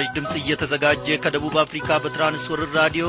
በምስራች 0.00 0.14
ድምፅ 0.16 0.34
እየተዘጋጀ 0.38 1.06
ከደቡብ 1.22 1.54
አፍሪካ 1.62 1.88
በትራንስወርር 2.02 2.70
ራዲዮ 2.78 3.06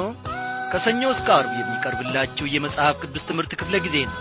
ከሰኞ 0.72 1.02
እስከ 1.14 1.28
አርብ 1.36 1.52
የሚቀርብላችሁ 1.58 2.46
የመጽሐፍ 2.54 2.96
ቅዱስ 3.04 3.24
ትምህርት 3.30 3.52
ክፍለ 3.60 3.76
ጊዜ 3.86 3.96
ነው። 4.04 4.18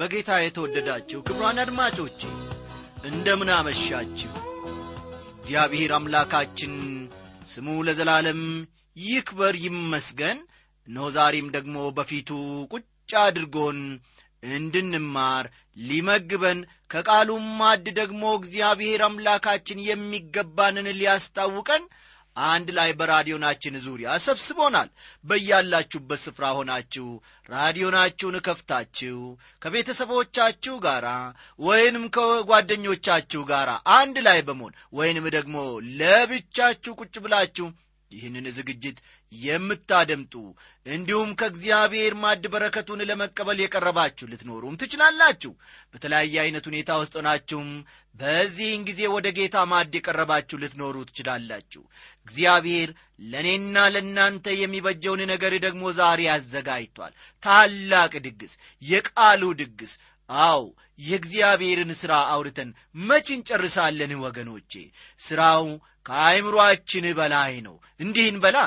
በጌታ 0.00 0.40
የተወደዳችሁ 0.40 1.20
ክብሯን 1.28 1.62
አድማጮቼ 1.64 2.20
እንደምን 3.06 3.52
አመሻችሁ። 3.58 4.34
እግዚአብሔር 5.36 5.92
አምላካችን 5.98 6.74
ስሙ 7.52 7.80
ለዘላለም 7.88 8.42
ይክበር 8.96 9.56
ይመስገን። 9.66 10.40
እነሆ 10.88 11.08
ዛሬም 11.14 11.48
ደግሞ 11.54 11.76
በፊቱ 11.96 12.28
ቁጭ 12.72 12.89
አድርጎን 13.22 13.80
እንድንማር 14.50 15.46
ሊመግበን 15.82 16.58
ከቃሉም 16.90 17.46
ማድ 17.58 17.86
ደግሞ 17.98 18.22
እግዚአብሔር 18.36 19.00
አምላካችን 19.06 19.84
የሚገባንን 19.84 20.88
ሊያስታውቀን 20.98 21.82
አንድ 22.36 22.68
ላይ 22.76 22.90
በራዲዮናችን 22.92 23.74
ዙሪያ 23.84 24.10
ሰብስቦናል። 24.24 24.88
በያላችሁበት 25.24 26.20
ስፍራ 26.24 26.44
ሆናችሁ 26.58 27.06
ራዲዮናችሁን 27.48 28.36
ከፍታችሁ 28.46 29.18
ከቤተሰቦቻችሁ 29.62 30.74
ጋር 30.78 31.06
ወይንም 31.60 32.04
ከጓደኞቻችሁ 32.16 33.42
ጋር 33.50 33.70
አንድ 33.96 34.18
ላይ 34.28 34.40
በመሆን 34.48 34.76
ወይንም 34.92 35.26
ደግሞ 35.36 35.56
ለብቻችሁ 36.00 36.94
ቁጭ 37.00 37.14
ብላችሁ 37.24 37.68
ይህንን 38.12 38.46
ዝግጅት 38.56 38.98
የምታደምጡ 39.32 40.34
እንዲሁም 40.86 41.30
ከእግዚአብሔር 41.40 42.14
ማድ 42.22 42.44
በረከቱን 42.52 43.00
ለመቀበል 43.10 43.58
የቀረባችሁ 43.62 44.26
ልትኖሩም 44.30 44.78
ትችላላችሁ። 44.80 45.52
በተለያየ 45.92 46.34
አይነት 46.44 46.64
ሁኔታ 46.70 46.98
ውስጥ 47.00 47.14
ሆናችሁም 47.20 47.68
በዚህን 48.14 48.82
ጊዜ 48.88 49.00
ወደ 49.14 49.28
ጌታ 49.36 49.56
ማድ 49.70 49.92
የቀረባችሁ 49.96 50.56
ልትኖሩ 50.62 50.96
ትችላላችሁ። 51.10 51.82
እግዚአብሔር 52.26 52.90
ለእኔና 53.24 53.86
ለእናንተ 53.94 54.56
የሚበጀውን 54.60 55.22
ነገር 55.32 55.54
ደግሞ 55.66 55.92
ዛሬ 55.98 56.20
አዘጋጅቷል። 56.34 57.14
ታላቅ 57.42 58.12
ድግስ 58.26 58.54
የቃሉ 58.82 59.52
ድግስ። 59.60 59.94
አው 60.30 60.64
የእግዚአብሔርን 61.00 61.92
ሥራ 61.94 62.12
አውርተን 62.32 62.70
መች 63.02 63.28
እንጨርሳለን 63.30 64.12
ወገኖቼ? 64.18 64.72
ሥራው 65.20 65.66
ከአይምሮአችን 66.06 67.06
በላይ 67.18 67.54
ነው። 67.60 67.76
እንዲህን 68.00 68.36
በላ 68.40 68.58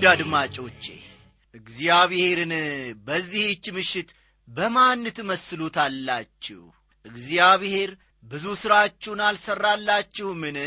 ውድ 0.00 0.06
አድማጮቼ 0.10 0.84
እግዚአብሔርን 1.54 2.52
በዚህች 3.06 3.64
ምሽት 3.76 4.10
በማን 4.48 5.02
ትመስሉታላችሁ? 5.16 6.60
እግዚአብሔር 7.04 7.90
ብዙ 8.24 8.44
ሥራችሁን 8.62 9.20
አልሠራላችሁምን 9.26 10.58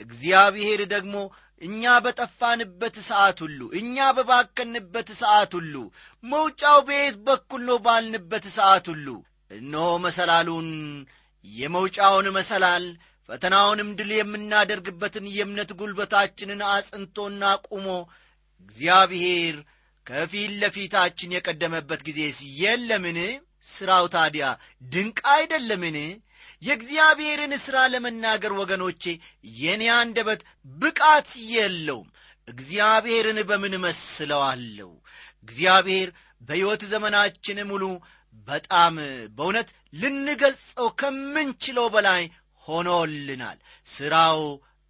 እግዚአብሔር 0.00 0.82
ደግሞ 0.92 1.14
እኛ 1.60 1.94
በጠፋንበት 2.06 2.98
ሰዓት 3.08 3.40
ሁሉ 3.44 3.60
እኛ 3.80 4.08
በባከንበት 4.18 5.08
ሰዓት 5.22 5.54
ሁሉ 5.58 5.74
መውጫው 6.24 6.78
በየት 6.88 7.16
በኩል 7.28 7.64
ነው 7.70 7.80
ባልንበት 7.86 8.46
ሰዓት 8.58 8.86
ሁሉ 8.92 9.08
እነሆ 9.50 9.88
መሰላሉን 10.06 10.70
የመውጫውን 11.44 12.28
መሰላል 12.38 12.86
ፈተናውንም 13.28 13.96
ድል 14.00 14.12
የምናደርግበትን 14.16 15.32
የእምነት 15.32 15.72
ጉልበታችንን 15.80 16.62
አጽንቶና 16.70 17.42
ቁሞ 17.70 17.88
እግዚአብሔር 18.62 19.56
ከፊት 20.06 20.52
ለፊታችን 20.60 21.34
የቀደመበት 21.34 22.00
ጊዜስ 22.08 22.38
የለምን? 22.60 23.18
ሥራው 23.66 24.04
ታዲያ 24.14 24.46
ድንቅ 24.92 25.18
አይደለምን? 25.32 25.96
የእግዚአብሔርን 26.62 27.52
ሥራ 27.64 27.76
ለመናገር 27.92 28.52
ወገኖቼ 28.60 29.02
የኔ 29.58 29.82
አንደበት 29.96 30.40
ብቃት 30.76 31.30
የለውም። 31.50 32.08
እግዚአብሔርን 32.48 33.38
በምን 33.48 33.74
መስለዋለሁ? 33.84 34.90
እግዚአብሔር 35.42 36.08
በሕይወት 36.42 36.82
ዘመናችን 36.92 37.58
ሙሉ 37.70 37.84
በጣም 38.48 38.94
በእውነት 39.36 39.68
ልንገልጸው 39.94 40.88
ከምንችለው 41.00 41.86
በላይ 41.88 42.22
ሆኖልናል። 42.66 43.58
ሥራው 43.86 44.40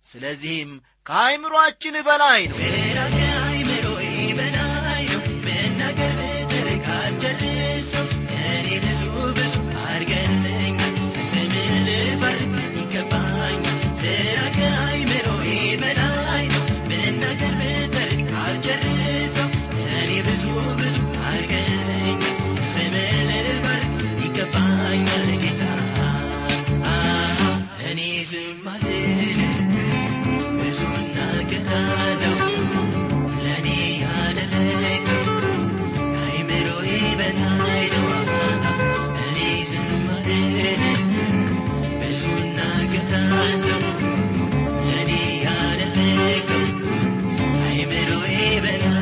ስለዚህም 0.05 0.73
ከአይምሮአችን 1.07 1.97
በላይ 2.09 2.41
ነው 2.97 3.46
viven 48.61 48.96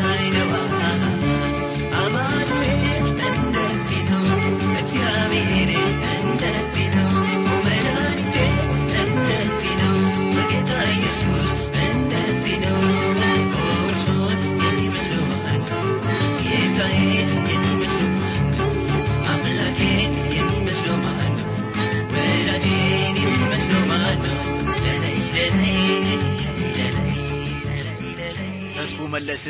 መለስ 29.14 29.44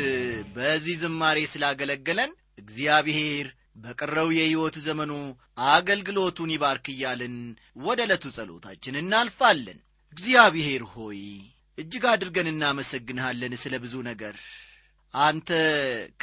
በዚህ 0.55 0.95
ዝማሬ 1.01 1.37
ስላገለገለን 1.51 2.31
እግዚአብሔር 2.61 3.47
በቀረው 3.75 4.29
የሕይወት 4.33 4.75
ዘመኑ 4.85 5.11
አገልግሎቱን 5.69 6.51
ይባርክ 6.53 6.85
እያልን 6.93 7.35
ወደ 7.85 7.99
ዕለቱ 8.05 8.25
ጸሎታችን 8.35 8.99
እናልፋለን። 9.01 9.79
እግዚአብሔር 10.13 10.83
ሆይ 10.93 11.21
እጅግ 11.77 12.03
አድርገን 12.11 12.49
እናመሰግንሃለን 12.51 13.53
ስለ 13.63 13.75
ብዙ 13.83 13.95
ነገር። 14.09 14.35
አንተ 15.13 15.49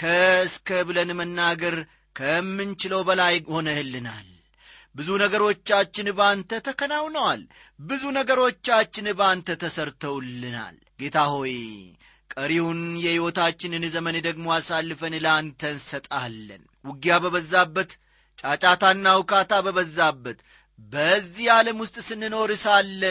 ከእስከ 0.00 0.78
ብለን 0.88 1.10
መናገር 1.20 1.76
ከምንችለው 2.16 3.02
በላይ 3.08 3.36
ሆነህልናል። 3.52 4.28
ብዙ 4.94 5.10
ነገሮቻችን 5.22 6.08
ባንተ 6.18 6.60
ተከናውነዋል። 6.66 7.42
ብዙ 7.80 8.02
ነገሮቻችን 8.18 9.06
ባንተ 9.20 9.56
ተሰርተውልናል። 9.62 10.74
ጌታ 11.00 11.18
ሆይ 11.32 11.54
ቀሪውን 12.34 12.80
የሕይወታችንን 13.04 13.84
ዘመን 13.94 14.16
ደግሞ 14.26 14.46
አሳልፈን 14.56 15.14
ለአንተ 15.24 15.62
እንሰጣለን 15.74 16.62
ውጊያ 16.84 17.16
በበዛበት 17.24 17.90
ጫጫታና 18.38 19.06
ውካታ 19.20 19.52
በበዛበት 19.66 20.38
በዚህ 20.92 21.46
ዓለም 21.56 21.80
ውስጥ 21.82 21.96
ስንኖር 22.08 22.50
ሳለ 22.62 23.02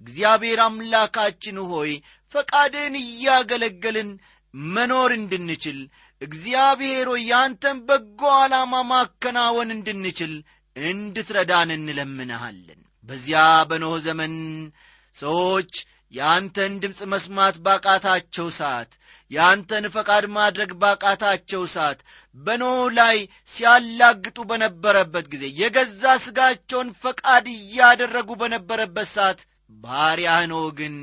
እግዚአብሔር 0.00 0.60
አምላካችን 0.64 1.58
ሆይ 1.70 1.92
ፈቃድን 2.34 2.94
እያገለገልን 3.02 4.10
መኖር 4.70 5.10
እንድንችል 5.18 5.78
እግዚአብሔር 6.22 7.06
ሆይ 7.12 7.22
ያንተን 7.30 7.78
በጎ 7.88 8.20
ዓላማ 8.36 8.74
ማከናወን 8.90 9.70
እንድንችል 9.76 10.34
እንድትረዳን 10.76 11.70
እንለምንሃለን። 11.76 12.80
በዚያ 13.08 13.40
በኖህ 13.68 13.94
ዘመን 14.06 14.34
ሰዎች 15.14 15.72
የአንተን 16.12 16.72
ድምፅ 16.82 17.00
መስማት 17.12 17.56
ባቃታቸው 17.64 18.48
ሰዓት 18.58 18.90
የአንተን 19.30 19.84
ፈቃድ 19.94 20.24
ማድረግ 20.36 20.70
ባቃታቸው 20.82 21.62
ሰዓት 21.72 21.98
በኖህ 22.36 22.80
ላይ 22.98 23.16
ሲያላግጡ 23.52 24.38
በነበረበት 24.50 25.26
ጊዜ 25.32 25.44
የገዛ 25.60 26.04
ሥጋቸውን 26.24 26.90
ፈቃድ 27.02 27.46
እያደረጉ 27.54 28.30
በነበረበት 28.42 29.08
ሰዓት 29.16 29.40
ባሪያህ 29.80 30.42
ኖህ 30.50 30.66
ግን 30.78 30.96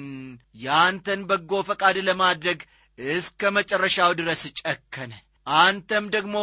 የአንተን 0.63 1.21
በጎ 1.29 1.61
ፈቃድ 1.69 1.97
ለማድረግ 2.07 2.59
እስከ 2.97 3.51
መጨረሻው 3.57 4.11
ድረስ 4.19 4.41
ጨከነ። 4.61 5.13
አንተም 5.59 6.05
ደግሞ 6.15 6.35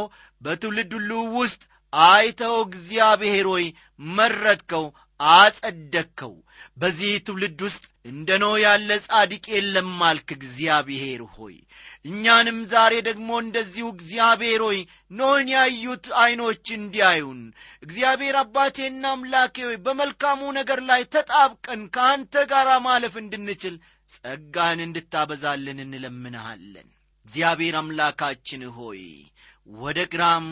በትውልድ 0.43 0.91
ሁሉ 0.97 1.11
ውስጥ 1.37 1.63
አይተው 1.93 2.57
እግዚአብሔር 2.65 3.47
ሆይ 3.53 3.67
መረጥከው 4.11 4.85
አጸደቅከው። 5.21 6.35
በዚህ 6.77 7.13
ትውልድ 7.27 7.59
ውስጥ 7.67 7.85
እንደ 8.05 8.29
ኖህ 8.43 8.55
ያለ 8.63 8.91
ጻድቅ 9.07 9.45
የለም 9.53 9.91
አልክ 10.09 10.29
እግዚአብሔር 10.37 11.23
ሆይ። 11.35 11.57
እኛንም 12.05 12.59
ዛሬ 12.73 12.95
ደግሞ 13.09 13.31
እንደዚሁ 13.43 13.87
እግዚአብሔር 13.95 14.63
ሆይ 14.67 14.79
ኖህን 15.13 15.49
ያዩት 15.55 16.07
ዐይኖች 16.21 16.67
እንዲያዩን። 16.77 17.41
እግዚአብሔር 17.83 18.37
አባቴና 18.43 19.05
አምላኬ 19.13 19.57
ሆይ 19.67 19.77
በመልካሙ 19.87 20.41
ነገር 20.59 20.81
ላይ 20.91 21.05
ተጣብቀን 21.15 21.83
ከአንተ 21.97 22.45
ጋር 22.53 22.71
ማለፍ 22.87 23.17
እንድንችል 23.23 23.77
ጸጋህን 24.13 24.81
እንድታበዛልን 24.87 25.81
እንለምንሃለን። 25.85 26.89
እግዚአብሔር 27.27 27.75
አምላካችን 27.81 28.63
ሆይ 28.77 29.03
ወደ 29.79 30.01
ግራም 30.13 30.47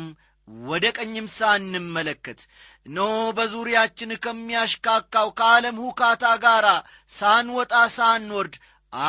ወደ 0.68 0.84
ቀኝም 0.96 1.26
ሳንመለከት 1.34 2.40
ኖህ 2.88 3.00
በዙሪያችን 3.36 4.10
ከሚያሽካካው 4.24 5.28
ከዓለም 5.38 5.76
ሁካታ 5.84 6.24
ጋር 6.44 6.66
ሳንወጣ 7.12 7.74
ሳንወርድ 7.96 8.54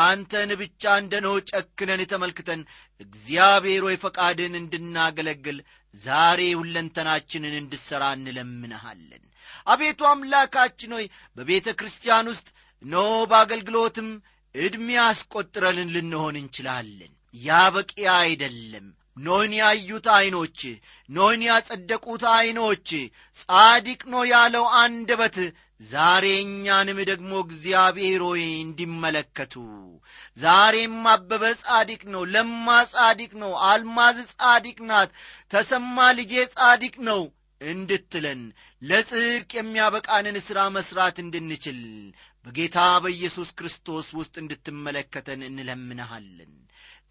አንተን 0.02 0.50
ብቻ 0.62 0.94
እንደ 1.02 1.16
ኖህ 1.26 1.30
ጨክነን 1.52 2.02
ተመልክተን 2.12 2.62
እግዚአብሔር 3.02 3.84
ሆይ 3.88 3.98
ፈቃድህን 4.04 4.56
እንድናገለግል 4.60 5.60
ዛሬ 5.96 6.42
ሁለንተናችንን 6.60 7.56
እንድሠራ 7.62 8.04
እንለምንሃለን። 8.18 9.24
አቤቱ 9.68 10.02
አምላካችን 10.10 10.92
ሆይ 10.98 11.06
በቤተ 11.38 11.70
ክርስቲያን 11.80 12.30
ውስጥ 12.32 12.48
ኖህ 12.84 12.98
በአገልግሎትም 13.32 14.10
ዕድሜ 14.56 14.90
አስቈጥረን 15.06 15.90
ልንሆን 15.96 16.36
እንችላለን። 16.42 17.12
ያ 17.42 17.58
በቂ 17.74 17.92
አይደለም 18.20 18.86
ኖህን 19.20 19.54
ያዩት 19.58 20.06
ዐይኖች 20.16 20.60
ኖህን 21.10 21.42
ያጸደቁት 21.48 22.24
ዐይኖች 22.34 22.90
ጻድቅ 23.40 24.02
ኖህ 24.12 24.22
ያለው 24.32 24.66
አንደበት 24.82 25.38
ዛሬ 25.86 26.26
እኛንም 26.44 26.98
ደግሞ 27.10 27.32
እግዚአብሔር 27.44 28.22
ሆይ 28.28 28.44
እንዲመለከቱ። 28.64 29.54
ዛሬም 30.38 30.98
አበበ 31.12 31.44
ጻድቅ 31.62 32.02
ነው 32.14 32.24
ለማ 32.34 32.68
ጻድቅ 32.94 33.32
ነው 33.44 33.52
አልማዝ 33.70 34.18
ጻድቅ 34.34 34.78
ናት 34.90 35.12
ተሰማ 35.54 36.08
ልጄ 36.20 36.34
ጻድቅ 36.56 36.96
ነው 37.10 37.22
እንድትለን 37.62 38.42
ለጽድቅ 38.82 39.50
የሚያበቃንን 39.56 40.38
ሥራ 40.48 40.60
መሥራት 40.76 41.18
እንድንችል 41.24 41.80
በጌታ 42.46 42.78
በኢየሱስ 43.04 43.50
ክርስቶስ 43.58 44.08
ውስጥ 44.20 44.36
እንድትመለከተን 44.44 45.42
እንለምንሃለን 45.50 46.54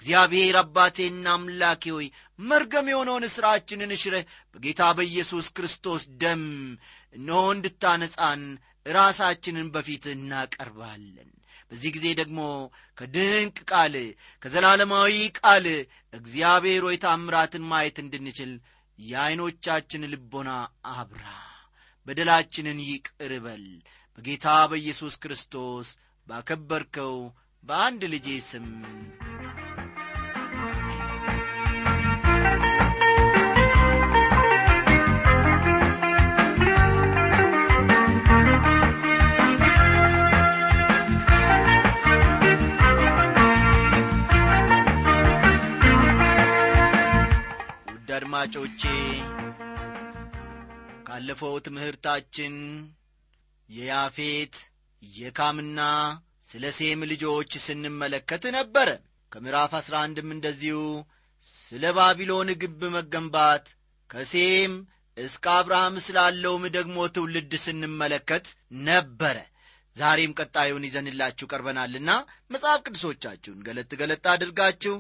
እግዚአብሔር 0.03 0.57
አባቴና 0.61 1.27
አምላኬ 1.35 1.83
ሆይ 1.95 2.07
መርገም 2.41 2.87
የሆነውን 2.91 3.25
ሥራችንን 3.35 3.95
እሽረህ 3.97 4.25
በጌታ 4.55 4.83
በኢየሱስ 4.99 5.47
ክርስቶስ 5.57 6.03
ደም 6.23 6.45
እነሆ 7.15 7.41
እንድታነጻን 7.55 8.43
ራሳችንን 8.91 9.69
በፊት 9.75 10.05
እናቀርባለን። 10.13 11.31
በዚህ 11.71 11.91
ጊዜ 11.97 12.07
ደግሞ 12.21 12.41
ከድንቅ 12.99 13.57
ቃል 13.71 13.95
ከዘላለማዊ 14.43 15.11
ቃል 15.41 15.67
እግዚአብሔር 16.15 16.85
ሆይ 16.87 16.97
ታምራትን 17.05 17.67
ማየት 17.71 17.99
እንድንችል 18.05 18.53
የዐይኖቻችን 18.99 20.09
ልቦና 20.13 20.51
አብራ 20.95 21.25
በደላችንን 22.07 22.79
ይቅር 22.87 23.35
በል። 23.45 23.67
በጌታ 24.19 24.47
በኢየሱስ 24.71 25.17
ክርስቶስ 25.23 25.91
ባከበርከው 26.27 27.15
በአንድ 27.65 28.03
ልጄ 28.13 28.29
ስም 28.49 28.67
አድማጮቼ 48.51 48.83
ካለፈው 51.07 51.55
ትምህርታችን 51.67 52.55
የያፌት 53.69 54.55
የካምና 55.03 55.81
ስለ 56.51 56.71
ሴም 56.79 57.01
ልጆች 57.11 57.51
ስንመለከት 57.65 58.45
ነበረ። 58.57 58.89
ከምዕራፍ 59.33 59.75
አሥራ 59.81 59.95
አንድም 60.07 60.33
እንደዚሁ 60.37 60.79
ስለ 61.59 61.93
ባቢሎን 61.99 62.53
ግብ 62.63 62.81
መገንባት 62.97 63.67
ከሴም 64.11 64.75
እስከ 65.17 65.45
አብርሃም 65.57 66.01
ስላለውም 66.07 66.67
ደግሞ 66.79 66.99
ትውልድ 67.15 67.53
ስንመለከት 67.67 68.49
ነበረ። 68.89 69.37
ዛሬም 69.97 70.37
ቀጣዩን 70.41 70.89
ይዘንላችሁ 70.89 71.49
ቀርበናልና 71.53 72.11
መጽሐፍ 72.53 72.83
ቅዱሶቻችሁን 72.87 73.63
ገለጥ 73.69 73.91
ገለጥ 74.01 74.25
አድርጋችሁ 74.35 74.97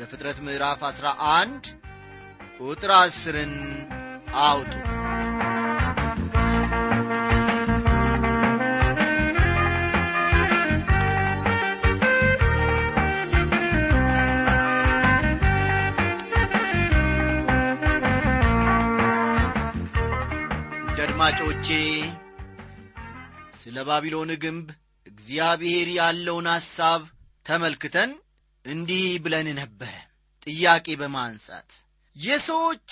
ዘፍጥረት 0.00 0.40
ምዕራፍ 0.46 0.82
አሥራ 0.88 1.08
አንድ 1.32 1.64
ቁጥር 2.62 2.90
አስርን 2.96 3.54
አውጡ። 4.42 4.72
አድማጮቼ 21.24 21.68
ስለ 23.54 23.76
ባቢሎን 23.88 24.30
ግንብ 24.42 24.68
እግዚአብሔር 25.06 25.88
ያለውን 25.96 26.46
ሐሳብ 26.52 27.02
ተመልክተን 27.46 28.10
እንዲህ 28.64 29.06
ብለን 29.24 29.48
ነበረ 29.58 29.92
ጥያቄ 30.46 30.86
በማንሳት 31.00 31.70
የሰዎች 32.16 32.88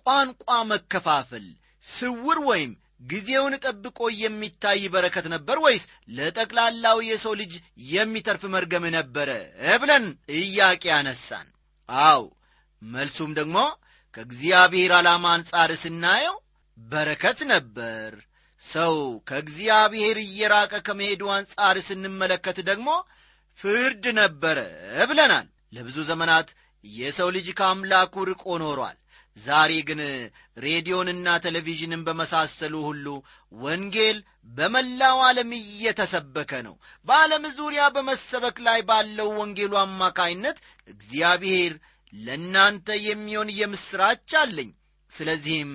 ቋንቋ 0.00 0.48
መከፋፈል 0.70 1.46
ስውር 1.84 2.38
ወይም 2.48 2.72
ጊዜውን 3.02 3.54
ጠብቆ 3.64 3.98
የሚታይ 4.16 4.82
በረከት 4.92 5.26
ነበር 5.32 5.56
ወይስ 5.64 5.82
ለጠቅላላው 6.16 6.98
የሰው 7.08 7.32
ልጅ 7.40 7.52
የሚተርፍ 7.90 8.42
መርገም 8.54 8.84
ነበረ 8.96 9.30
ብለን 9.82 10.04
ጥያቄ 10.30 10.84
አነሳን? 10.98 11.46
አው 11.88 12.22
መልሱም 12.82 13.32
ደግሞ 13.38 13.56
ከእግዚአብሔር 14.14 14.92
ዓላማ 14.98 15.24
አንጻር 15.36 15.70
ስናየው 15.82 16.36
በረከት 16.78 17.38
ነበር። 17.52 18.10
ሰው 18.62 18.94
ከእግዚአብሔር 19.28 20.16
እየራቀ 20.22 20.74
ከመሄዱ 20.86 21.22
አንጻር 21.36 21.76
ስንመለከት 21.88 22.58
ደግሞ 22.70 22.88
ፍርድ 23.58 24.04
ነበረ 24.20 24.58
ብለናል። 25.10 25.46
ለብዙ 25.72 25.98
ዘመናት 26.10 26.48
የሰው 26.84 27.28
ልጅ 27.36 27.48
ከአምላኩ 27.58 28.24
ርቆ 28.30 28.44
ኖሯል። 28.62 28.96
ዛሬ 29.36 29.72
ግን 29.88 30.00
ሬዲዮንና 30.64 31.28
ቴሌቪዥንን 31.44 32.02
በመሳሰሉ 32.06 32.74
ሁሉ 32.86 33.06
ወንጌል 33.52 34.18
በመላው 34.50 35.18
ዓለም 35.28 35.50
እየተሰበከ 35.58 36.52
ነው። 36.66 36.74
በዓለም 37.06 37.44
ዙሪያ 37.56 37.84
በመሰበክ 37.94 38.58
ላይ 38.66 38.80
ባለው 38.90 39.30
ወንጌሉ 39.40 39.72
አማካይነት 39.82 40.58
እግዚአብሔር 40.88 41.74
ለእናንተ 42.12 42.88
የሚሆን 43.06 43.48
የምሥራች 43.58 44.30
አለኝ። 44.42 44.70
ስለዚህም 45.10 45.72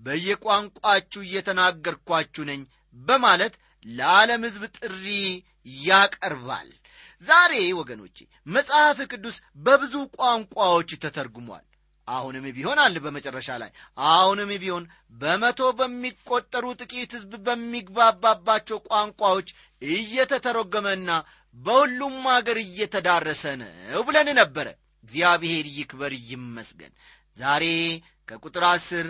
በየቋንቋችሁ 0.00 1.20
እየተናገርኳችሁ 1.24 2.44
ነኝ 2.48 2.62
በማለት 2.96 3.54
ለዓለም 3.86 4.42
ሕዝብ 4.46 4.64
ጥሪ 4.78 5.04
ያቀርባል 5.84 6.70
ዛሬ 7.22 7.52
ወገኖቼ 7.78 8.16
መጽሐፍ 8.46 8.98
ቅዱስ 9.10 9.36
በብዙ 9.64 9.94
ቋንቋዎች 10.16 10.90
ተተርጉሟል። 11.02 11.64
አሁንም 12.08 12.44
ቢሆን 12.56 12.78
አለ 12.84 12.96
በመጨረሻ 13.04 13.48
ላይ። 13.62 13.70
አሁንም 14.12 14.50
ቢሆን 14.62 14.84
በመቶ 15.20 15.60
በሚቆጠሩ 15.78 16.64
ጥቂት 16.80 17.12
ሕዝብ 17.16 17.32
በሚግባባባቸው 17.46 18.78
ቋንቋዎች 18.88 19.48
እየተተረጎመና 19.82 21.10
በሁሉም 21.56 22.16
አገር 22.34 22.58
እየተዳረሰ 22.64 23.42
ነው 23.60 24.02
ብለን 24.08 24.28
ነበረ። 24.40 24.68
እግዚአብሔር 25.04 25.66
ይክበር 25.76 26.12
ይመስገን። 26.28 26.92
ዛሬ 27.38 27.64
ከቁጥር 28.28 28.64
አስር 28.68 29.06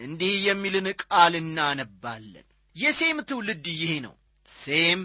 እንዲህ 0.00 0.34
የሚልን 0.46 0.86
ቃል 1.02 1.34
እናነባለን። 1.40 2.46
የሴም 2.76 3.18
ትውልድ 3.28 3.66
ይህ 3.74 3.92
ነው። 4.06 4.14
ሴም 4.48 5.00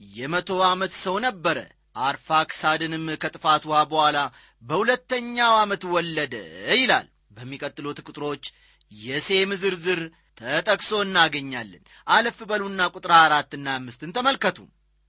የመቶ 0.00 0.50
ዓመት 0.68 0.92
ሰው 1.04 1.16
ነበረ 1.26 1.58
አርፋክሳድንም 1.96 3.04
ከጥፋት 3.22 3.62
ውሃ 3.68 3.80
በኋላ 3.90 4.18
በሁለተኛው 4.62 5.54
ዓመት 5.62 5.82
ወለደ 5.94 6.34
ይላል። 6.76 7.06
በሚቀጥሉት 7.36 7.98
ቁጥሮች 8.06 8.44
የሴም 8.92 9.50
ዝርዝር 9.62 10.00
ተጠቅሶ 10.40 10.92
እናገኛለን። 11.04 11.82
አለፍ 12.06 12.38
በሉና 12.50 12.82
ቁጥር 12.94 13.12
አራትና 13.18 13.66
አምስትን 13.78 14.14
ተመልከቱ። 14.16 14.58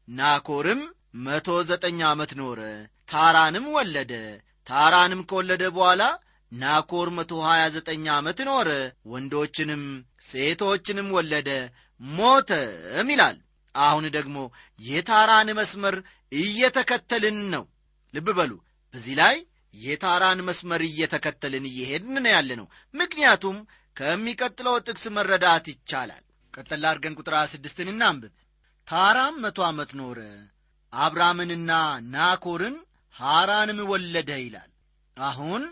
ናኮርም 0.08 0.82
መቶ 1.26 1.50
ዘጠኝ 1.70 2.00
ዓመት 2.10 2.32
ኖረ 2.40 2.62
ታራንም 3.10 3.66
ወለደ። 3.78 4.14
ታራንም 4.68 5.22
ከወለደ 5.30 5.64
በኋላ 5.76 6.04
ናኮር 6.52 7.08
መቶ 7.18 7.34
ሀያ 7.46 7.64
ዘጠኝ 7.76 8.04
ዓመት 8.16 8.40
ኖረ 8.48 8.70
ወንዶችንም 9.12 9.84
ሴቶችንም 10.30 11.08
ወለደ 11.18 11.50
ሞተም 12.02 13.10
ይላል 13.14 13.38
አሁን 13.76 14.06
ደግሞ 14.16 14.38
የታራን 14.80 15.50
መስመር 15.60 15.96
እየተከተልን 16.32 17.40
ነው። 17.54 17.64
ልብ 18.14 18.28
በሉ 18.38 18.52
በዚህ 18.94 19.16
ላይ 19.22 19.36
የታራን 19.74 20.40
መስመር 20.48 20.82
እየተከተልን 20.88 21.66
እየሄድን 21.70 22.18
ነው 22.18 22.32
ያለ 22.36 22.50
ነው 22.60 22.68
ምክንያቱም 22.94 23.58
ከሚቀጥለው 23.96 24.76
ጥቅስ 24.88 25.06
መረዳት 25.18 25.66
ይቻላል። 25.72 26.24
ቀጠላ 26.54 26.84
አድርገን 26.92 27.18
ቁጥር 27.20 27.36
ስድስትን 27.54 27.90
እናንብብ። 27.94 28.34
ታራም 28.88 29.36
መቶ 29.44 29.60
ዓመት 29.68 29.92
ኖረ 30.00 30.20
አብራምንና 30.94 31.72
ናኮርን 32.14 32.76
ሐራንም 33.16 33.80
ወለደ 33.92 34.32
ይላል። 34.42 34.72
አሁን 35.18 35.64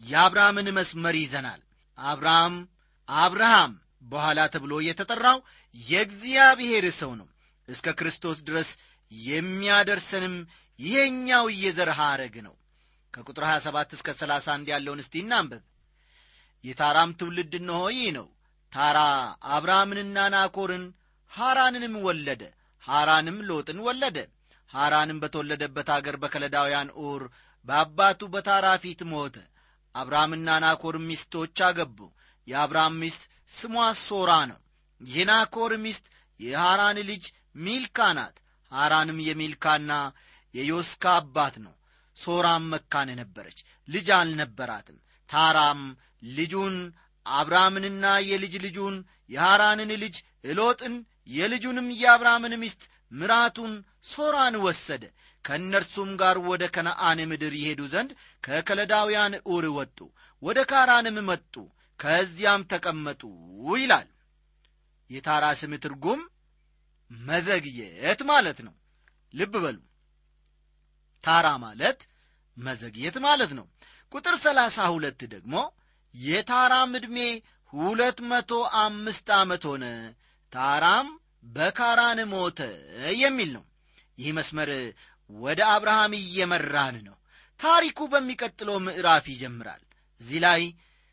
የአብርሃምን 0.00 0.68
መስመር 0.78 1.14
ይዘናል። 1.18 1.60
አብርሃም 1.98 2.54
አብርሃም 3.08 3.72
በኋላ 4.04 4.40
ተብሎ 4.52 4.72
የተጠራው 4.86 5.38
የእግዚአብሔር 5.76 6.84
ሰው 6.98 7.12
ነው 7.20 7.28
እስከ 7.68 7.88
ክርስቶስ 7.98 8.38
ድረስ 8.48 8.70
የሚያደርሰንም 9.12 10.34
ይሄኛው 10.78 11.44
የዘር 11.60 11.90
ሐረግ 11.98 12.34
ነው። 12.46 12.54
ከቁጥር 13.14 13.44
27 13.48 13.94
እስከ 13.96 14.08
31 14.16 14.70
ያለውን 14.72 15.02
እስቲ 15.04 15.14
እናንበብ 15.22 15.62
የታራም 16.64 17.10
ትውልድ 17.20 17.52
እነሆ 17.60 17.82
ይህ 17.96 18.10
ነው። 18.18 18.26
ታራ 18.72 18.98
አብርሃምንና 19.56 20.18
ናኮርን 20.34 20.84
ሐራንንም 21.32 21.94
ወለደ 22.06 22.42
ሐራንም 22.84 23.36
ሎጥን 23.48 23.78
ወለደ። 23.86 24.18
ሐራንም 24.70 25.18
በተወለደበት 25.22 25.88
አገር 25.94 26.16
በከለዳውያን 26.22 26.88
ኡር 27.02 27.22
በአባቱ 27.66 28.20
በታራ 28.34 28.66
ፊት 28.82 29.00
ሞተ። 29.12 29.36
አብርሃምና 29.94 30.48
ናኮር 30.64 30.96
ሚስቶች 31.08 31.58
አገቡ። 31.68 31.98
የአብርሃም 32.46 32.94
ሚስት 33.02 33.22
ስሟ 33.50 33.74
ሶራ 34.02 34.32
ነው። 34.50 34.58
የናኮር 35.00 35.72
ሚስት 35.84 36.04
የሐራን 36.40 36.98
ልጅ 37.10 37.24
ሚልካ 37.58 38.08
ናት። 38.16 38.36
ሐራንም 38.72 39.18
የሚልካና 39.26 39.92
የዮስካ 40.54 41.04
አባት 41.20 41.54
ነው። 41.64 41.74
ሶራም 42.16 42.64
መካን 42.72 43.08
ነበረች 43.20 43.58
ልጅ 43.88 44.08
አልነበራትም። 44.16 44.96
ታራም 45.30 45.80
ልጁን 46.36 46.76
አብርሃምንና 47.26 48.04
የልጅ 48.28 48.54
ልጁን 48.64 48.94
የሐራንን 49.30 49.90
ልጅ 50.02 50.16
እሎጥን 50.44 50.94
የልጁንም 51.30 51.88
የአብርሃምን 52.00 52.54
ሚስት 52.62 52.82
ምራቱን 53.12 53.72
ሶራን 54.10 54.54
ወሰደ። 54.64 55.02
ከእነርሱም 55.44 56.10
ጋር 56.20 56.36
ወደ 56.48 56.64
ከነአን 56.74 57.18
ምድር 57.30 57.52
ይሄዱ 57.58 57.80
ዘንድ 57.92 58.10
ከከለዳውያን 58.44 59.34
ኡር 59.48 59.66
ወጡ 59.76 59.98
ወደ 60.42 60.58
ካራንም 60.70 61.18
መጡ 61.28 61.54
ከዚያም 62.00 62.62
ተቀመጡ 62.72 63.22
ይላል። 63.74 64.08
የታራ 65.10 65.44
ስም 65.60 65.72
ትርጉም 65.84 66.20
መዘግየት 67.10 68.20
ማለት 68.30 68.58
ነው። 68.66 68.74
ልብ 69.34 69.54
በሉ። 69.64 69.78
ታራ 71.24 71.46
ማለት 71.64 72.00
መዘግየት 72.56 73.16
ማለት 73.26 73.52
ነው። 73.58 73.66
ቁጥር 74.12 74.34
ሰላሳ 74.44 74.76
ሁለት 74.94 75.20
ደግሞ 75.34 75.54
የታራም 76.14 76.92
ዕድሜ 76.98 77.18
ሁለት 77.72 78.18
መቶ 78.30 78.50
አምስት 78.82 79.28
ዓመት 79.38 79.64
ሆነ። 79.70 79.84
ታራም 80.52 81.08
በካራን 81.48 82.20
ሞተ 82.30 82.60
የሚል 83.22 83.50
ነው። 83.56 83.64
ይህ 84.18 84.30
መስመር 84.38 84.70
ወደ 85.30 85.60
አብርሃም 85.74 86.12
እየመራን 86.20 86.96
ነው። 87.08 87.16
ታሪኩ 87.60 87.98
በሚቀጥለው 88.12 88.76
ምዕራፍ 88.86 89.24
ይጀምራል። 89.32 89.82
እዚህ 90.20 90.38
ላይ 90.46 90.62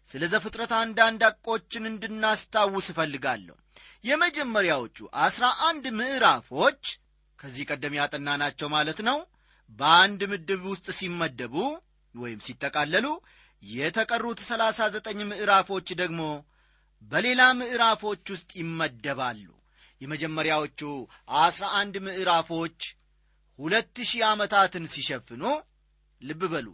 ስለ 0.09 0.23
ዘፍጥረት 0.33 0.71
አንዳንድ 0.79 1.21
አቆችን 1.29 1.83
እንድናስታውስ 1.91 2.87
እፈልጋለሁ 2.93 3.55
የመጀመሪያዎቹ 4.05 4.97
አስራ 5.23 5.45
አንድ 5.67 5.85
ምዕራፎች 5.99 6.83
ከዚህ 7.39 7.63
ቀደም 7.69 7.95
ያጠናናቸው 7.99 8.67
ማለት 8.75 8.99
ነው። 9.07 9.17
በአንድ 9.79 10.21
ምድብ 10.31 10.63
ውስጥ 10.71 10.87
ሲመደቡ 10.97 11.55
ወይም 12.15 12.39
ሲጠቃለሉ 12.45 13.07
የተቀሩት 13.63 14.39
ሰላሳ 14.49 14.79
ዘጠኝ 14.95 15.19
ምዕራፎች 15.31 15.87
ደግሞ 16.01 16.21
በሌላ 17.11 17.41
ምዕራፎች 17.61 18.23
ውስጥ 18.33 18.49
ይመደባሉ። 18.61 19.47
የመጀመሪያዎቹ 20.01 20.81
አስራ 21.41 21.65
አንድ 21.79 21.95
ምዕራፎች 22.07 22.79
ሁለት 23.59 23.97
ሺህ 24.09 24.23
ዓመታትን 24.29 24.85
ሲሸፍኑ 24.93 25.43
ልብ 26.21 26.41
በሉ። 26.53 26.67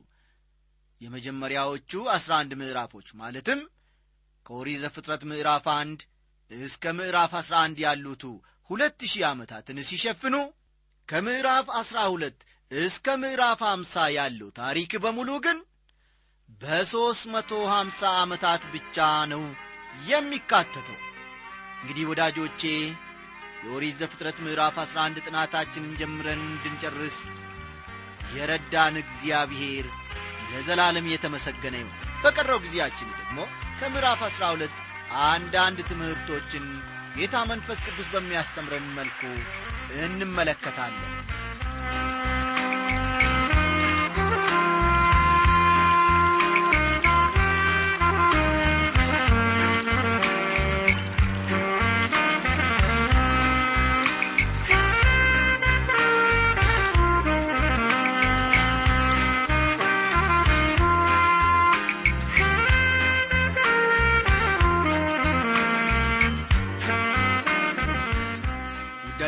የመጀመሪያዎቹ 1.02 2.02
አስራ 2.16 2.32
አንድ 2.42 2.52
ምዕራፎች 2.62 3.08
ማለትም 3.22 3.60
ከኦሪት 4.46 4.82
ዘፍጥረት 4.84 5.24
ምዕራፍ 5.32 5.66
አንድ 5.76 6.02
እስከ 6.52 6.94
ምዕራፍ 6.98 7.34
አስራ 7.40 7.56
አንድ 7.66 7.78
ያሉቱ 7.84 8.24
ሁለት 8.70 9.00
ሺህ 9.12 9.24
ዓመታትን 9.30 9.78
ሲሸፍኑ 9.90 10.36
ከምዕራፍ 11.10 11.68
አስራ 11.80 12.00
ሁለት 12.14 12.40
እስከ 12.72 13.16
ምዕራፍ 13.22 13.62
አምሳ 13.70 14.04
ያለው 14.16 14.50
ታሪክ 14.60 14.92
በሙሉ 15.04 15.30
ግን 15.46 15.58
በሦስት 16.62 17.24
መቶ 17.34 17.52
ሀምሳ 17.72 18.02
ዓመታት 18.22 18.64
ብቻ 18.74 18.98
ነው 19.32 19.44
የሚካተተው። 20.10 21.00
እንግዲህ 21.82 22.04
ወዳጆቼ 22.12 22.62
የኦሪት 23.64 23.96
ዘፍጥረት 24.02 24.38
ምዕራፍ 24.46 24.76
አስራ 24.84 25.00
አንድ 25.08 25.18
ጥናታችንን 25.26 25.98
ጀምረን 26.02 26.42
እንድንጨርስ 26.48 27.18
የረዳን 28.36 28.96
እግዚአብሔር 29.04 29.88
ለዘላለም 30.52 31.12
የተመሰገነ 31.12 31.76
ይሁን። 31.82 31.94
በቀረው 32.24 32.62
ጊዜያችን 32.66 33.12
ደግሞ 33.20 33.38
ከምዕራፍ 33.80 34.22
አስራ 34.28 34.46
ሁለት 34.54 34.74
አንዳንድ 35.28 35.80
ትምህርቶችን 35.90 36.66
ጌታ 37.16 37.38
መንፈስ 37.50 37.80
ቅዱስ 37.86 38.08
በሚያስተምረን 38.14 38.86
መልኩ 38.98 39.22
እንመለከታለን 40.04 41.14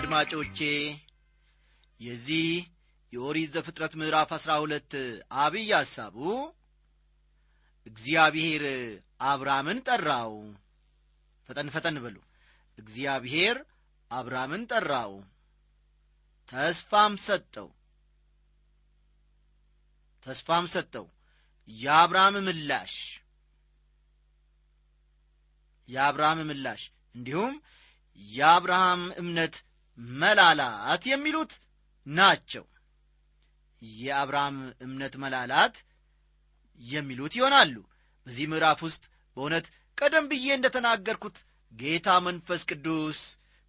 አድማጮቼ 0.03 0.57
የዚህ 1.99 2.47
የኦሪት 3.13 3.49
ዘፍጥረት 3.53 3.93
ምዕራፍ 3.99 4.29
አሥራ 4.37 4.51
ሁለት 4.59 4.93
አብይ 5.41 5.69
ሐሳቡ 5.73 6.17
እግዚአብሔር 7.87 8.63
አብርሃምን 9.23 9.79
ጠራው። 9.87 10.33
ፈጠን 11.49 11.71
ፈጠን 11.75 11.97
በሉ። 12.03 12.17
እግዚአብሔር 12.77 13.57
አብርሃምን 14.11 14.63
ጠራው። 14.71 15.13
ተስፋም 16.49 17.15
ሰጠው። 17.23 17.69
ተስፋም 20.25 20.67
ሰጠው። 20.75 21.07
የአብርሃም 21.69 22.37
ምላሽ 22.47 22.95
የአብርሃም 25.89 26.41
ምላሽ 26.49 26.83
እንዲሁም 27.15 27.55
የአብርሃም 28.19 29.03
እምነት 29.17 29.55
መላላት 30.17 31.03
የሚሉት 31.11 31.53
ናቸው። 32.05 32.65
የአብርሃም 33.99 34.57
እምነት 34.85 35.13
መላላት 35.23 35.75
የሚሉት 36.81 37.33
ይሆናሉ። 37.37 37.75
በዚህ 38.27 38.45
ምዕራፍ 38.51 38.79
ውስጥ 38.87 39.03
በእውነት 39.37 39.65
ቀደም 39.97 40.25
ብዬ 40.31 40.45
እንደ 40.55 40.67
ተናገርኩት 40.75 41.37
ጌታ 41.73 42.07
መንፈስ 42.25 42.61
ቅዱስ 42.69 43.19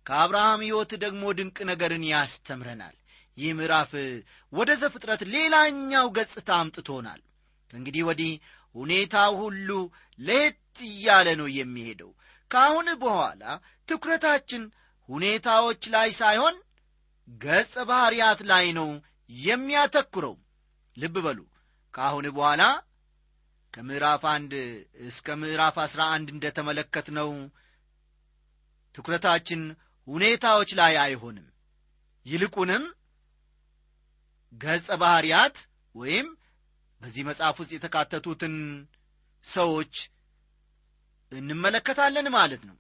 ከአብርሃም 0.07 0.63
ሕይወት 0.65 0.93
ደግሞ 1.05 1.25
ድንቅ 1.39 1.59
ነገርን 1.71 2.05
ያስተምረናል። 2.11 2.97
ይህ 3.39 3.53
ምዕራፍ 3.59 3.93
ወደ 4.53 4.71
ዘፍጥረት 4.83 5.23
ሌላኛው 5.35 6.07
ገጽታ 6.17 6.51
አምጥቶናል። 6.61 7.21
ከእንግዲህ 7.71 8.03
ወዲህ 8.09 8.33
ሁኔታው 8.75 9.33
ሁሉ 9.43 9.69
ለየት 10.19 10.61
እያለ 10.89 11.29
ነው 11.41 11.49
የሚሄደው። 11.57 12.11
ከአሁን 12.51 12.89
በኋላ 13.03 13.43
ትኩረታችን 13.89 14.63
ሁኔታዎች 15.09 15.83
ላይ 15.95 16.09
ሳይሆን 16.21 16.57
ገጸ 17.29 17.75
ባሕርያት 17.89 18.41
ላይ 18.51 18.67
ነው 18.79 18.89
የሚያተኩረው። 19.31 20.35
ልብ 20.97 21.17
በሉ። 21.25 21.39
ከአሁን 21.95 22.27
በኋላ 22.37 22.63
ከምዕራፍ 23.75 24.23
አንድ 24.33 24.53
እስከ 25.07 25.37
ምዕራፍ 25.41 25.77
አስራ 25.85 26.03
አንድ 26.15 26.29
እንደ 26.35 26.45
ተመለከትነው 26.59 27.31
ትኩረታችን 28.95 29.63
ሁኔታዎች 30.09 30.71
ላይ 30.81 30.95
አይሆንም። 31.05 31.47
ይልቁንም 32.27 32.85
ገጸ 34.53 34.89
ባሕርያት 35.03 35.57
ወይም 35.95 36.27
በዚህ 37.01 37.23
መጽሐፍ 37.29 37.57
ውስጥ 37.61 37.73
የተካተቱትን 37.77 38.55
ሰዎች 39.45 39.95
እንመለከታለን 41.33 42.27
ማለት 42.37 42.63
ነው 42.69 42.77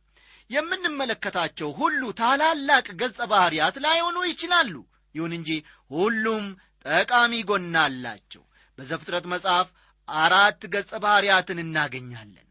የምንመለከታቸው 0.50 1.68
ሁሉ 1.78 2.02
ታላላቅ 2.20 2.86
ገጸ 3.00 3.18
ባሕርያት 3.30 3.76
ላይሆኑ 3.84 4.16
ይችላሉ። 4.30 4.74
ይሁን 5.14 5.32
እንጂ 5.38 5.50
ሁሉም 5.90 6.44
ጠቃሚ 6.86 7.32
ጎና 7.50 7.74
አላቸው። 7.88 8.42
በዘፍጥረት 8.78 9.26
መጽሐፍ 9.32 9.68
አራት 10.08 10.62
ገጸ 10.74 10.92
ባሕርያትን 11.04 11.58
እናገኛለን። 11.64 12.48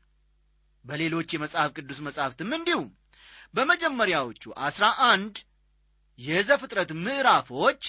በሌሎች 0.85 1.29
የመጽሐፍ 1.33 1.69
ቅዱስ 1.77 1.99
መጻሕፍትም 2.07 2.53
እንዲሁም 2.57 2.87
በመጀመሪያዎቹ 3.53 4.53
አስራ 4.67 4.85
አንድ 5.09 5.35
የዘፍጥረት 6.19 6.89
ምዕራፎች 7.03 7.83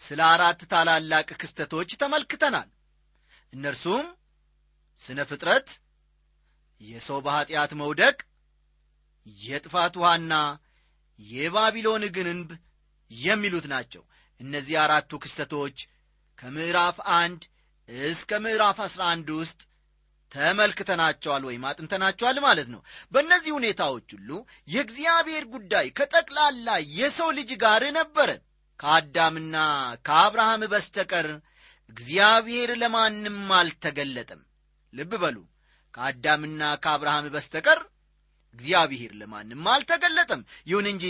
ስለ 0.00 0.20
አራት 0.34 0.60
ታላላቅ 0.70 1.28
ክስተቶች 1.40 1.90
ተመልክተናል። 2.02 2.68
እነርሱም 3.52 4.06
ስነ 5.02 5.20
ፍጥረት 5.30 5.68
የሰው 6.80 7.18
በኀጢአት 7.24 7.72
መውደቅ 7.80 8.16
የጥፋት 9.42 9.94
ውሃና 9.96 10.34
የባቢሎን 11.18 12.04
ግንብ 12.16 12.50
የሚሉት 13.10 13.66
ናቸው። 13.72 14.02
እነዚህ 14.40 14.76
አራቱ 14.82 15.18
ክስተቶች 15.22 15.78
ከምዕራፍ 16.38 16.98
አንድ 17.16 17.42
እስከ 18.08 18.38
ምዕራፍ 18.44 18.78
አስራ 18.84 19.02
አንድ 19.14 19.28
ውስጥ 19.38 19.60
ተመልክተናቸዋል 20.32 21.42
ወይም 21.48 21.62
አጥንተናቸዋል 21.68 22.36
ማለት 22.44 22.68
ነው። 22.74 22.80
በእነዚህ 23.12 23.52
ሁኔታዎች 23.56 24.08
ሁሉ 24.16 24.30
የእግዚአብሔር 24.68 25.44
ጉዳይ 25.54 25.86
ከጠቅላላ 25.98 26.68
የሰው 26.98 27.30
ልጅ 27.38 27.50
ጋር 27.64 27.84
ነበረ። 27.98 28.30
ከአዳምና 28.80 29.56
ከአብርሃም 30.06 30.62
በስተቀር 30.72 31.28
እግዚአብሔር 31.90 32.70
ለማንም 32.78 33.38
አልተገለጠም። 33.58 34.42
ልብ 34.92 35.12
በሉ። 35.22 35.36
ከአዳምና 35.94 36.62
ከአብርሃም 36.84 37.26
በስተቀር 37.34 37.80
እግዚአብሔር 38.54 39.12
ለማንም 39.20 39.68
አልተገለጠም። 39.72 40.40
ይሁን 40.66 40.86
እንጂ 40.92 41.04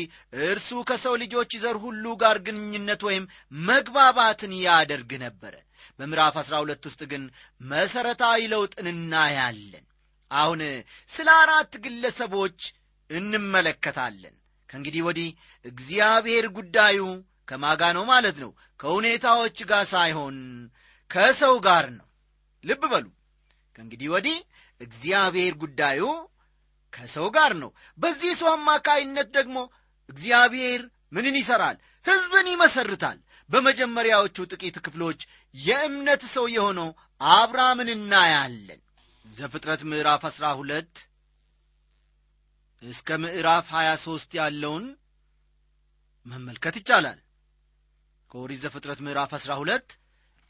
እርሱ 0.44 0.70
ከሰው 0.88 1.14
ልጆች 1.22 1.53
ዘር 1.62 1.76
ሁሉ 1.85 2.05
ጋር 2.22 2.38
ግንኙነት 2.46 3.03
ወይም 3.09 3.24
መግባባትን 3.68 4.53
ያደርግ 4.62 5.12
ነበረ። 5.24 5.55
በምዕራፍ 5.98 6.35
አሥራ 6.40 6.55
ሁለት 6.62 6.83
ውስጥ 6.88 7.03
ግን 7.12 7.22
መሠረታዊ 7.70 8.40
ለውጥን 8.53 8.88
እናያለን። 8.92 9.87
አሁን 10.31 10.61
ስለ 11.11 11.29
አራት 11.42 11.72
ግለሰቦች 11.85 12.59
እንመለከታለን። 13.11 14.35
ከእንግዲህ 14.68 15.03
ወዲህ 15.07 15.31
እግዚአብሔር 15.64 16.46
ጉዳዩ 16.59 17.00
ከማጋ 17.48 17.83
ነው 17.96 18.05
ማለት 18.11 18.37
ነው። 18.42 18.50
ከሁኔታዎች 18.81 19.59
ጋር 19.70 19.85
ሳይሆን 19.92 20.37
ከሰው 21.11 21.55
ጋር 21.61 21.87
ነው። 21.96 22.07
ልብ 22.64 22.83
በሉ። 22.92 23.07
ከእንግዲህ 23.76 24.09
ወዲህ 24.14 24.37
እግዚአብሔር 24.81 25.55
ጉዳዩ 25.62 26.03
ከሰው 26.92 27.26
ጋር 27.37 27.53
ነው። 27.62 27.70
በዚህ 27.98 28.33
ሰው 28.40 28.48
አማካይነት 28.53 29.29
ደግሞ 29.37 29.59
እግዚአብሔር 30.09 30.83
ምንን 31.12 31.37
ይሠራል 31.40 31.76
ሕዝብን 32.07 32.46
ይመሰርታል። 32.53 33.18
በመጀመሪያዎቹ 33.50 34.37
ጥቂት 34.53 34.76
ክፍሎች 34.85 35.20
የእምነት 35.55 36.22
ሰው 36.35 36.44
የሆነው 36.55 36.90
አብርሃምን 37.31 37.88
እናያለን። 37.94 38.81
ዘፍጥረት 39.26 39.81
ምዕራፍ 39.90 40.22
አሥራ 40.29 40.46
ሁለት 40.61 40.92
እስከ 42.83 43.18
ምዕራፍ 43.22 43.66
ሀያ 43.74 43.90
ሦስት 44.05 44.31
ያለውን 44.38 44.85
መመልከት 46.26 46.74
ይቻላል። 46.81 47.18
ከኦሪት 48.31 48.61
ዘፍጥረት 48.64 49.00
ምዕራፍ 49.07 49.33
አሥራ 49.38 49.53
ሁለት 49.61 49.88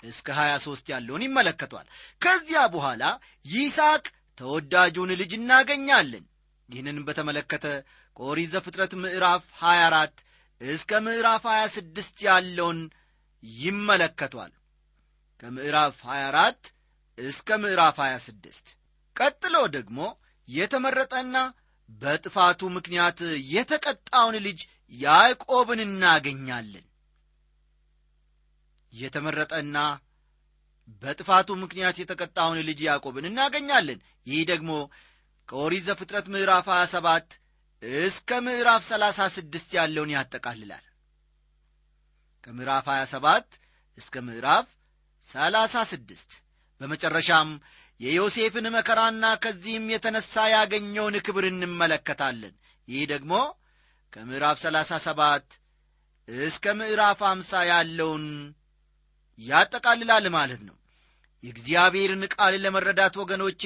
እስከ 0.03 0.29
ሀያ 0.39 0.53
ሦስት 0.65 0.87
ያለውን 0.93 1.25
ይመለከቷል። 1.27 1.87
ከዚያ 2.23 2.61
በኋላ 2.75 3.03
ይስሐቅ 3.47 4.05
ተወዳጁን 4.39 5.11
ልጅ 5.21 5.33
እናገኛለን 5.39 6.25
ይህንንም 6.71 7.07
በተመለከተ 7.09 7.67
ከኦሪት 8.17 8.51
ዘፍጥረት 8.55 8.93
ምዕራፍ 9.03 9.45
24 9.61 10.23
እስከ 10.61 11.01
ምዕራፍ 11.07 11.45
26 11.53 12.25
ያለውን 12.27 12.81
ይመለከቷል። 13.43 14.53
ከምዕራፍ 15.43 15.97
24 16.09 16.73
እስከ 17.19 17.59
ምዕራፍ 17.63 17.97
26 18.05 18.75
ቀጥሎ 19.17 19.57
ደግሞ 19.77 19.99
የተመረጠና 20.49 21.37
በጥፋቱ 22.03 22.61
ምክንያት 22.77 23.19
የተቀጣውን 23.55 24.37
ልጅ 24.47 24.61
ያዕቆብን 24.93 25.81
እናገኛለን። 25.87 26.87
የተመረጠና 28.93 29.79
በጥፋቱ 31.03 31.49
ምክንያት 31.63 31.97
የተቀጣውን 32.01 32.59
ልጅ 32.69 32.81
ያዕቆብን 32.87 33.29
እናገኛለን። 33.29 33.99
ይህ 34.27 34.41
ደግሞ 34.51 34.71
ከኦሪት 35.51 35.85
ዘፍጥረት 35.87 36.27
ምዕራፍ 36.35 36.67
27 36.73 37.35
እስከ 38.03 38.39
ምዕራፍ 38.47 38.83
36 38.89 39.75
ያለውን 39.79 40.11
ያጠቃልላል። 40.15 40.85
ከምዕራፍ 42.45 42.87
27 42.93 43.59
እስከ 43.99 44.23
ምዕራፍ 44.29 44.67
36 45.27 46.37
በመጨረሻም 46.81 47.51
የዮሴፍን 48.01 48.67
መከራና 48.77 49.25
ከዚህም 49.45 49.91
የተነሣ 49.95 50.45
ያገኘውን 50.55 51.17
ክብር 51.27 51.47
እንመለከታለን። 51.51 52.55
ይህ 52.89 53.03
ደግሞ 53.13 53.33
ከምዕራፍ 54.13 54.59
37 54.63 55.59
እስከ 56.29 56.75
ምዕራፍ 56.81 57.21
50 57.29 57.65
ያለውን 57.73 58.25
ያጠቃልላል 59.39 60.27
ማለት 60.37 60.63
ነው 60.69 60.77
የእግዚአብሔርን 61.45 62.23
ቃል 62.35 62.55
ለመረዳት 62.63 63.15
ወገኖቼ 63.21 63.63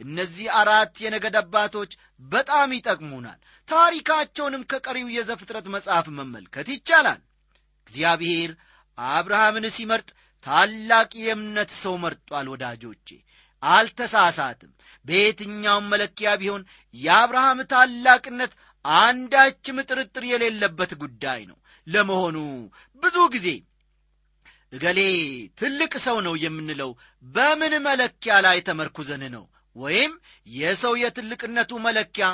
እነዚህ 0.00 0.46
አራት 0.58 0.94
የነገድ 1.04 1.36
አባቶች 1.40 1.92
በጣም 2.30 2.74
ይጠቅሙናል። 2.76 3.38
ታሪካቸውንም 3.68 4.66
ከቀሪው 4.70 5.08
የዘፍጥረት 5.14 5.66
መጽሐፍ 5.74 6.08
መመልከት 6.18 6.68
ይቻላል። 6.74 7.20
እግዚአብሔር 7.86 8.52
አብርሃምን 8.98 9.66
ሲመርጥ 9.76 10.08
ታላቅ 10.46 11.10
የእምነት 11.20 11.70
ሰው 11.82 11.94
መርጧል። 12.02 12.46
ወዳጆቼ 12.52 13.08
አልተሳሳትም። 13.62 14.72
በየትኛውም 15.06 15.90
መለኪያ 15.92 16.30
ቢሆን 16.40 16.62
የአብርሃም 16.94 17.60
ታላቅነት 17.72 18.52
አንዳችም 18.84 19.78
ጥርጥር 19.88 20.24
የሌለበት 20.28 20.92
ጉዳይ 21.00 21.40
ነው። 21.50 21.56
ለመሆኑ 21.86 22.36
ብዙ 23.02 23.16
ጊዜ 23.34 23.48
እገሌ 24.76 25.00
ትልቅ 25.60 25.92
ሰው 26.06 26.16
ነው 26.26 26.34
የምንለው 26.36 26.90
በምን 27.26 27.74
መለኪያ 27.86 28.34
ላይ 28.46 28.58
ተመርኩዘን 28.68 29.22
ነው? 29.34 29.44
ወይም 29.76 30.12
የሰው 30.56 30.94
የትልቅነቱ 31.00 31.72
መለኪያ 31.86 32.26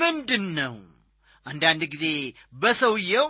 ምንድን 0.00 0.44
ነው 0.58 0.74
አንዳንድ 1.46 1.82
ጊዜ 1.94 2.06
በሰውየው 2.54 3.26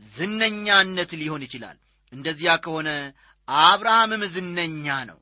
ዝነኛነት 0.00 1.10
ሊሆን 1.20 1.44
ይችላል። 1.46 1.76
እንደዚያ 2.12 2.52
ከሆነ 2.64 2.88
አብርሃምም 3.48 4.22
ዝነኛ 4.34 4.86
ነው። 5.10 5.18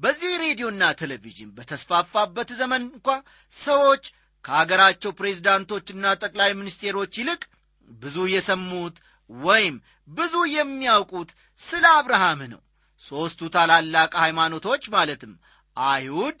በዚህ 0.00 0.32
ሬዲዮና 0.42 0.82
ቴሌቪዥን 1.00 1.50
በተስፋፋበት 1.56 2.48
ዘመን 2.60 2.82
እንኳ 2.88 3.08
ሰዎች 3.56 4.04
ከአገራቸው 4.44 5.10
ፕሬዝዳንቶችና 5.18 6.06
ጠቅላይ 6.22 6.50
ሚኒስቴሮች 6.58 7.14
ይልቅ 7.20 7.42
ብዙ 7.88 8.16
የሰሙት 8.34 8.96
ወይም 9.30 9.76
ብዙ 10.08 10.34
የሚያውቁት 10.52 11.30
ስለ 11.60 11.84
አብርሃም 11.98 12.40
ነው። 12.52 12.60
ሦስቱ 13.04 13.48
ታላላቅ 13.54 14.12
ሃይማኖቶች 14.22 14.84
ማለትም 14.94 15.32
አይሁድ 15.76 16.40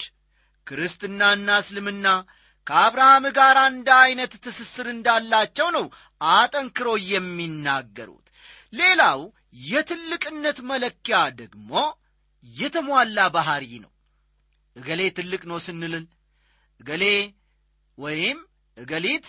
ክርስትናና 0.66 1.48
እስልምና 1.62 2.06
ከአብርሃም 2.66 3.24
ጋር 3.36 3.56
አንድ 3.64 3.88
ዐይነት 3.96 4.32
ትስስር 4.44 4.86
እንዳላቸው 4.92 5.68
ነው 5.76 5.84
አጠንክሮ 6.30 6.88
የሚናገሩት። 7.10 8.26
ሌላው 8.72 9.20
የትልቅነት 9.66 10.58
መለኪያ 10.70 11.18
ደግሞ 11.40 11.72
የተሟላ 12.44 13.18
ባሕሪ 13.34 13.66
ነው። 13.84 13.92
እገሌ 14.76 15.02
ትልቅ 15.18 15.42
ነው 15.50 15.58
ስንልን 15.66 16.04
እገሌ 16.80 17.04
ወይም 17.98 18.38
እገሊት 18.76 19.26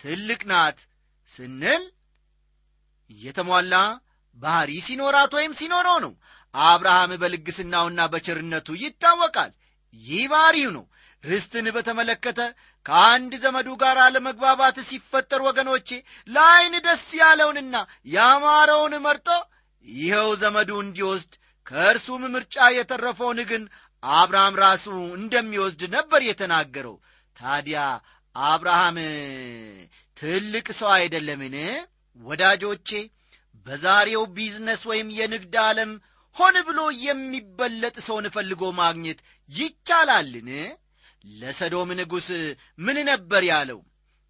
ትልቅ 0.00 0.40
ናት 0.50 0.78
ስንል 1.30 1.82
የተሟላ 3.10 3.74
ባሕሪ 4.38 4.70
ሲኖራት 4.86 5.32
ወይም 5.38 5.52
ሲኖረው 5.60 5.98
ነው። 6.04 6.12
አብርሃም 6.54 7.12
በልግስናውና 7.22 8.00
በቸርነቱ 8.12 8.68
ይታወቃል። 8.82 9.50
ይህ 10.00 10.24
ባሕሪው 10.32 10.70
ነው። 10.76 10.84
ርስትን 11.24 11.66
በተመለከተ 11.76 12.40
ከአንድ 12.86 13.32
ዘመዱ 13.44 13.68
ጋር 13.80 13.96
አለመግባባት 14.04 14.76
ሲፈጠር 14.88 15.40
ወገኖቼ 15.46 15.88
ለዐይን 16.28 16.74
ደስ 16.86 17.04
ያለውንና 17.20 17.76
ያማረውን 18.08 18.94
መርጦ 19.06 19.28
ይኸው 19.86 20.30
ዘመዱ 20.42 20.70
እንዲወስድ 20.84 21.32
ከእርሱም 21.66 22.22
ምርጫ 22.34 22.56
የተረፈውን 22.76 23.40
ግን 23.50 23.62
አብርሃም 24.02 24.54
ራሱ 24.62 24.86
እንደሚወስድ 25.18 25.82
ነበር 25.96 26.20
የተናገረው። 26.26 26.96
ታዲያ 27.36 27.80
አብርሃም 28.36 28.96
ትልቅ 30.16 30.66
ሰው 30.78 30.90
አይደለምን 30.96 31.56
ወዳጆቼ 32.18 32.90
በዛሬው 33.66 34.22
ቢዝነስ 34.36 34.82
ወይም 34.90 35.08
የንግድ 35.18 35.54
ዓለም 35.64 35.90
ሆን 36.36 36.56
ብሎ 36.66 36.80
የሚበለጥ 37.04 37.96
ሰውን 38.06 38.26
ፈልጎ 38.34 38.62
ማግኘት 38.78 39.18
ይቻላልን? 39.50 40.48
ለሰዶም 41.38 41.90
ንጉሥ 41.98 42.28
ምን 42.78 42.98
ነበር 43.10 43.42
ያለው? 43.50 43.80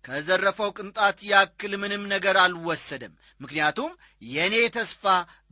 ከዘረፈው 0.05 0.70
ቅንጣት 0.77 1.18
ያክል 1.31 1.72
ምንም 1.83 2.03
ነገር 2.12 2.37
አልወሰደም። 2.42 3.12
ምክንያቱም 3.40 3.90
የእኔ 4.27 4.55
ተስፋ 4.77 5.05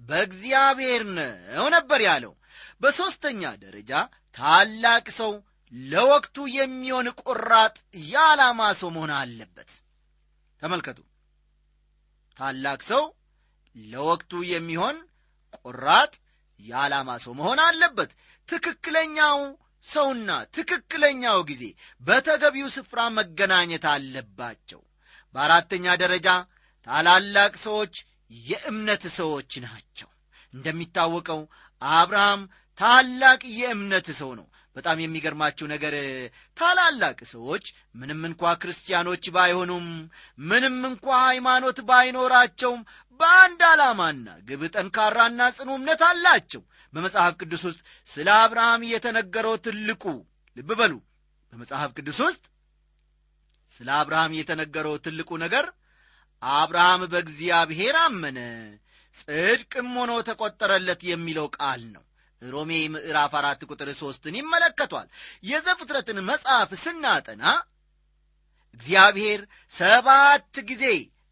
በእግዚአብሔር 0.03 1.03
ነው 1.17 1.67
ነበር 1.77 2.01
ያለው። 2.09 2.33
በሦስተኛ 2.81 3.43
ደረጃ 3.65 3.93
ታላቅ 4.37 5.07
ሰው 5.19 5.33
ለወቅቱ 5.73 6.37
የሚሆን 6.57 7.09
ቁራጥ 7.23 7.77
የዓላማ 8.05 8.61
ሰው 8.81 8.91
መሆን 8.97 9.13
አለበት። 9.19 9.71
ተመልከቱ 10.63 10.99
ታላቅ 12.37 12.81
ሰው 12.89 13.05
ለወቅቱ 13.77 14.33
የሚሆን 14.51 14.97
ቁራጥ 15.59 16.13
የዓላማ 16.61 17.11
ሰው 17.25 17.33
መሆን 17.41 17.61
አለበት። 17.65 18.11
ትክክለኛው 18.49 19.39
ሰውና 19.85 20.31
ትክክለኛው 20.57 21.39
ጊዜ 21.51 21.65
በተገቢው 22.03 22.69
ስፍራ 22.77 23.01
መገናኘት 23.19 23.85
አለባቸው። 23.93 24.81
በአራተኛ 25.35 25.95
ደረጃ 26.03 26.29
ታላላቅ 26.87 27.53
ሰዎች 27.67 27.95
የእምነት 28.47 29.05
ሰዎች 29.19 29.53
ናቸው። 29.67 30.09
እንደሚታወቀው 30.53 31.41
አብርሃም 31.83 32.43
ታላቅ 32.79 33.41
የእምነት 33.59 34.09
ሰው 34.21 34.31
ነው 34.39 34.47
በጣም 34.77 34.99
የሚገርማችሁ 35.03 35.67
ነገር 35.73 35.95
ታላላቅ 36.57 37.19
ሰዎች 37.33 37.67
ምንም 37.95 38.21
እንኳ 38.29 38.53
ክርስቲያኖች 38.63 39.25
ባይሆኑም 39.37 39.87
ምንም 40.45 40.77
እንኳ 40.91 41.07
ሃይማኖት 41.23 41.79
ባይኖራቸውም 41.89 42.81
በአንድ 43.21 43.61
ዓላማና 43.71 44.27
ግብ 44.49 44.63
ጠንካራና 44.75 45.43
ጽኑ 45.57 45.71
እምነት 45.79 46.03
አላቸው። 46.09 46.63
በመጽሐፍ 46.93 47.33
ቅዱስ 47.41 47.63
ውስጥ 47.69 47.81
ስለ 48.09 48.29
አብርሃም 48.43 48.83
የተነገረው 48.91 49.57
ትልቁ 49.67 50.05
ልብ 50.57 50.71
በሉ። 50.81 50.95
በመጽሐፍ 51.53 51.91
ቅዱስ 51.99 52.19
ውስጥ 52.27 52.45
ስለ 53.75 53.89
አብርሃም 53.99 54.35
የተነገረው 54.39 54.97
ትልቁ 55.07 55.31
ነገር 55.43 55.67
አብርሃም 56.43 57.03
በእግዚአብሔር 57.13 57.97
አመነ 58.03 58.39
ጽድቅም 59.19 59.91
ሆኖ 59.99 60.13
ተቆጠረለት 60.29 61.03
የሚለው 61.11 61.47
ቃል 61.57 61.83
ነው 61.95 62.03
ሮሜ 62.43 62.71
ምዕራፍ 62.95 63.33
አራት 63.35 63.61
ቁጥር 63.71 63.89
ሦስትን 64.01 64.35
ይመለከቷል። 64.39 65.07
የዘፍጥረትን 65.45 66.19
መጽሐፍ 66.29 66.71
ስናጠና 66.83 67.45
እግዚአብሔር 68.75 69.41
ሰባት 69.75 70.57
ጊዜ 70.71 70.85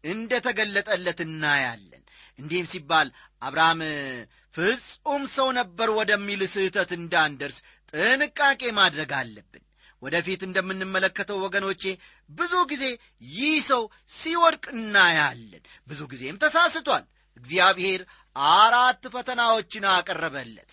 እንደ 0.03 0.31
ተገለጠለት 0.45 1.19
እናያለን። 1.25 2.03
እንዲህም 2.39 2.69
ሲባል 2.71 3.07
አብርሃም 3.41 3.81
ፍጹም 4.55 5.23
ሰው 5.35 5.47
ነበር 5.59 5.89
ወደሚል 5.97 6.41
ስህተት 6.53 6.91
እንዳንደርስ 6.97 7.57
ጥንቃቄ 7.93 8.61
ማድረግ 8.77 9.11
አለብን። 9.19 9.63
ወደፊት 10.01 10.41
እንደምንመለከተው 10.47 11.37
ወገኖቼ 11.45 11.83
ብዙ 12.29 12.53
ጊዜ 12.71 12.83
ይህ 13.31 13.55
ሰው 13.69 13.83
ሲወድቅ 14.13 14.65
እናያለን። 14.75 15.63
ብዙ 15.87 16.01
ጊዜም 16.11 16.39
ተሳስቷል። 16.43 17.05
እግዚአብሔር 17.37 18.01
አራት 18.55 19.03
ፈተናዎችን 19.13 19.85
አቀረበለት 19.93 20.71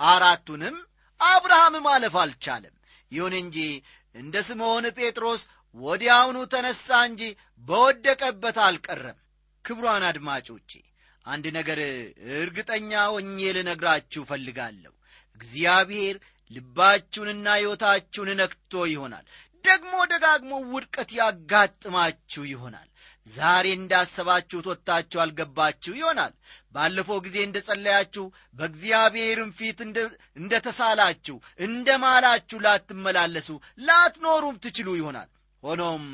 አራቱንም 0.00 0.76
አብርሃም 1.20 1.74
ማለፍ 1.86 2.14
አልቻለም። 2.22 2.74
ይሁን 3.12 3.34
እንጂ 3.40 3.56
እንደ 4.14 4.36
ስምዖን 4.48 4.86
ጴጥሮስ 4.98 5.42
ወዲያውኑ 5.74 6.38
ተነሣ 6.52 6.86
እንጂ 7.08 7.22
በወደቀበት 7.64 8.56
አልቀረም። 8.66 9.18
ክብሯን 9.64 10.04
አድማጮቼ 10.08 10.70
አንድ 11.24 11.46
ነገር 11.56 11.78
እርግጠኛ 12.36 12.92
ሆኜ 13.12 13.38
ልነግራችሁ 13.56 14.22
እፈልጋለሁ። 14.24 14.92
እግዚአብሔር 15.40 16.16
ልባችሁንና 16.50 17.46
ሕይወታችሁን 17.58 18.30
ነክቶ 18.40 18.82
ይሆናል። 18.92 19.26
ደግሞ 19.64 19.92
ደጋግሞ 20.12 20.52
ውድቀት 20.72 21.10
ያጋጥማችሁ 21.18 22.42
ይሆናል 22.52 22.88
ዛሬ 23.26 23.66
እንዳሰባችሁት 23.74 24.66
ወጥታችሁ 24.70 25.18
አልገባችሁ 25.20 25.92
ይሆናል። 25.96 26.32
ባለፈው 26.74 27.18
ጊዜ 27.26 27.36
እንደ 27.44 27.58
ጸለያችሁ 27.66 28.24
በእግዚአብሔርም 28.58 29.50
ፊት 29.58 29.78
እንደ 30.38 30.52
ተሳላችሁ 30.66 31.36
እንደ 31.60 31.98
ማላችሁ 32.04 32.58
ላትመላለሱ 32.66 33.48
ላትኖሩም 33.80 34.58
ትችሉ 34.64 34.88
ይሆናል። 34.96 35.30
ሆኖም 35.62 36.04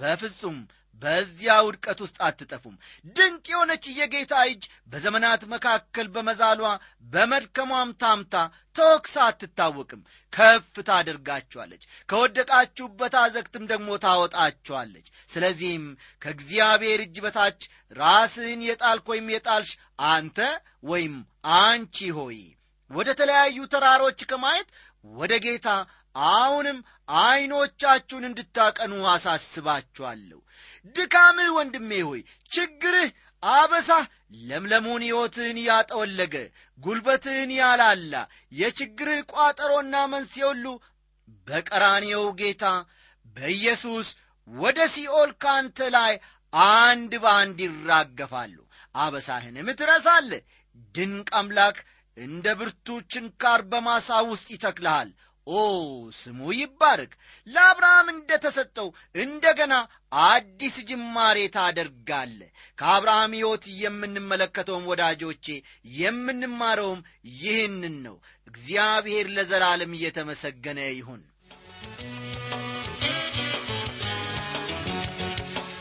በፍጹም 0.00 0.58
በዚያ 1.02 1.54
ውድቀት 1.64 1.98
ውስጥ 2.04 2.16
አትጠፉም። 2.26 2.76
ድንቅ 3.16 3.44
የሆነች 3.50 3.84
የጌታ 3.96 4.34
እጅ 4.48 4.62
በዘመናት 4.92 5.42
መካከል 5.52 6.06
በመዛሏ 6.14 6.62
በመድከሟም 7.12 7.90
ታምታ 8.02 8.34
ተወክሳ 8.76 9.16
አትታወቅም። 9.26 10.02
ከፍ 10.32 10.74
ታደርጋችኋለች 10.88 11.82
ከወደቃችሁበት 12.08 13.14
አዘግትም 13.22 13.64
ደግሞ 13.70 13.98
ታወጣችኋለች። 14.04 15.06
ስለዚህም 15.30 15.86
ከእግዚአብሔር 16.22 17.02
እጅ 17.04 17.16
በታች 17.24 17.60
ራስህን 17.96 18.62
የጣልክ 18.66 19.06
ወይም 19.12 19.28
የጣልሽ 19.34 19.72
አንተ 20.10 20.38
ወይም 20.84 21.14
አንቺ 21.58 22.10
ሆይ 22.18 22.40
ወደ 22.90 23.08
ተለያዩ 23.16 23.58
ተራሮች 23.72 24.20
ከማየት 24.28 24.68
ወደ 25.04 25.32
ጌታ 25.42 25.68
አሁንም 26.32 26.78
ዐይኖቻችሁን 27.08 28.24
እንድታቀኑ 28.28 28.92
አሳስባችኋለሁ። 29.12 30.38
ድካምህ 30.96 31.48
ወንድሜ 31.56 31.90
ሆይ 32.08 32.20
ችግርህ 32.52 33.10
አበሳህ 33.42 34.04
ለምለሙን 34.48 35.02
ሕይወትህን 35.06 35.58
ያጠወለገ 35.66 36.34
ጉልበትህን 36.78 37.50
ያላላ 37.58 38.14
የችግርህ 38.52 39.20
ቋጠሮና 39.32 39.94
መንስኤ 40.12 40.42
ሁሉ 40.48 40.66
በቀራኔው 41.46 42.24
ጌታ 42.40 42.64
በኢየሱስ 43.36 44.08
ወደ 44.48 44.78
ሲኦል 44.92 45.30
ካንተ 45.42 45.78
ላይ 45.96 46.12
አንድ 46.74 47.12
በአንድ 47.24 47.58
ይራገፋሉ። 47.66 48.56
አበሳህንም 48.94 49.68
ትረሳለ 49.80 50.30
ድንቅ 50.94 51.28
አምላክ 51.40 51.78
እንደ 52.16 52.46
ብርቱ 52.60 52.86
ችንካር 53.12 53.60
በማሳ 53.72 54.08
ውስጥ 54.30 54.46
ይተክልሃል 54.54 55.10
ኦ 55.50 55.58
ስሙ 56.16 56.38
ይባረክ። 56.56 57.12
ለአብርሃም 57.46 58.06
እንደ 58.12 58.30
ተሰጠው 58.44 58.88
እንደገና 59.22 59.74
አዲስ 60.24 60.76
ጅማሬ 60.88 61.38
ታደርጋለ። 61.54 62.40
ከአብርሃም 62.78 63.32
ሕይወት 63.36 63.64
የምንመለከተውም 63.82 64.88
ወዳጆቼ 64.90 65.46
የምንማረውም 65.98 67.00
ይህንን 67.38 67.96
ነው። 68.06 68.16
እግዚአብሔር 68.48 69.26
ለዘላለም 69.36 69.92
እየተመሰገነ 69.96 70.78
ይሁን። 70.92 71.22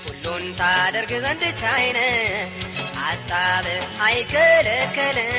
ሁሉን 0.06 0.46
ታደርግ 0.60 1.12
ዘንድ 1.24 1.44
ቻይነ 1.62 2.00
ሐሳብ 3.00 3.66
አይከለከልም 4.08 5.36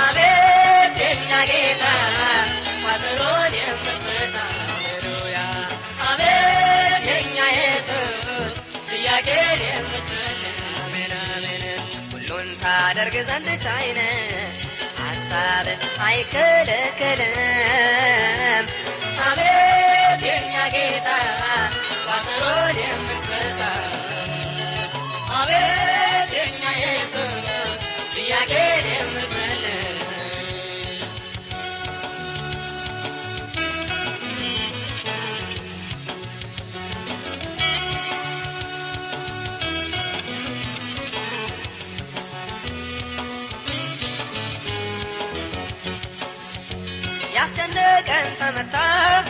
አቤት 0.00 0.94
የኛ 1.02 1.30
ጌታ 1.50 1.84
ሃሌሉያ 4.68 5.36
አቤት 6.08 7.04
የኛ 7.10 7.38
ኢየሱስ 7.54 8.54
ጥያቄን 8.90 9.60
የምትመልስ 9.68 10.58
አሜን 10.80 11.12
አሜን 11.18 11.64
ታደርግ 12.62 13.16
ዘንድ 13.28 13.48
ቻይነ 13.64 14.00
ሐሳብ 15.00 15.66
አይከለከልም 17.38 18.66
አቤት 19.28 20.22
የኛ 20.30 20.54
ጌታ 20.74 21.08
ተመታ 48.40 48.76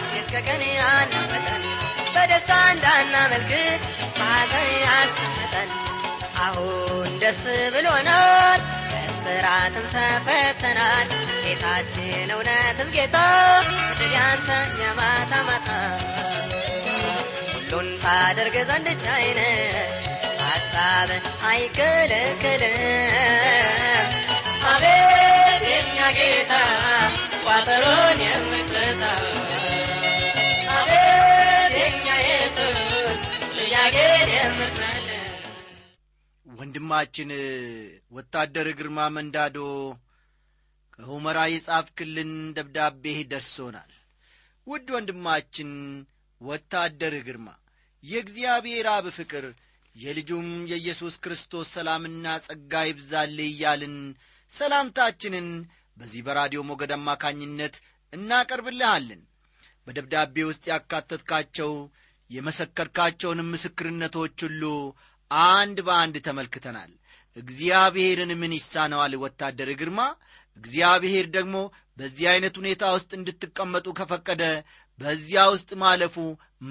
ሌት 0.07 0.29
ከቀን 0.33 0.63
ያናመጠን 0.71 1.63
በደስታ 2.15 2.53
እንዳናመልክ 2.73 3.51
በሐዘን 4.19 4.69
ያስቀመጠን 4.85 5.71
አሁን 6.45 7.11
ደስ 7.23 7.43
ብሎናል 7.75 8.61
በስራትም 8.91 9.87
ተፈተናል። 9.95 11.09
ጌታችን 11.45 12.31
እውነትም 12.35 12.89
ጌታ 12.97 13.17
ያንተ 14.15 14.51
የማታ 14.81 15.33
ማታ። 15.49 15.69
ሁሉን 17.53 17.89
ታደርግ 18.03 18.57
ዘንድ 18.69 18.89
ቻይነ 19.05 19.41
ሐሳብ 20.43 21.11
አይከለከልም 21.49 22.77
አቤት 24.71 25.65
የኛ 25.71 25.99
ጌታ 26.19 26.53
ቋጠሮን 27.47 28.19
የምትፈታ 28.25 29.03
አቤት 30.77 31.75
የኛ 31.81 32.07
ኢየሱስ 32.25 33.21
ጥያቄን 33.59 34.31
የምትመልስ 34.37 35.13
ወንድማችን 36.47 37.31
ወታደር 38.13 38.69
ግርማ 38.79 38.99
መንዳዶ 39.17 39.59
ከሁመራ 40.99 41.39
የጻፍክልን 41.53 42.33
ደብዳቤ 42.57 43.05
ደርሶናል። 43.33 43.93
ውድ 44.67 44.89
ወንድማችን 44.95 45.71
ወታደር 46.41 47.15
ግርማ 47.27 47.49
የእግዚአብሔር 48.03 48.87
አብ 48.95 49.07
ፍቅር 49.17 49.45
የልጁም 49.95 50.49
የኢየሱስ 50.71 51.15
ክርስቶስ 51.25 51.69
ሰላምና 51.77 52.35
ጸጋ 52.47 52.83
ይብዛልህ 52.89 53.49
እያልን 53.53 53.95
ሰላምታችንን 54.53 55.47
በዚህ 55.97 56.21
በራዲዮ 56.27 56.61
ሞገድ 56.69 56.93
አማካኝነት 56.97 57.75
እናቀርብልሃለን። 58.13 59.23
በደብዳቤ 59.87 60.37
ውስጥ 60.49 60.65
ያካተትካቸው 60.71 61.73
የመሰከርካቸውንም 62.31 63.51
ምስክርነቶች 63.53 64.39
ሁሉ 64.47 64.63
አንድ 65.51 65.79
በአንድ 65.87 66.17
ተመልክተናል። 66.27 66.91
እግዚአብሔርን 67.37 68.33
ምን 68.41 68.53
ይሳነዋል? 68.57 69.13
ወታደር 69.23 69.71
ግርማ 69.81 70.01
እግዚአብሔር 70.57 71.27
ደግሞ 71.37 71.57
በዚህ 71.99 72.27
ዐይነት 72.31 72.55
ሁኔታ 72.61 72.85
ውስጥ 72.97 73.11
እንድትቀመጡ 73.19 73.87
ከፈቀደ 73.99 74.43
በዚያ 74.99 75.41
ውስጥ 75.55 75.71
ማለፉ 75.83 76.17